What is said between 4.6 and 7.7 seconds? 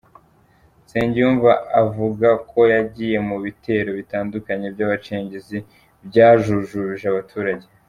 by’abacengezi byajujubije abaturage.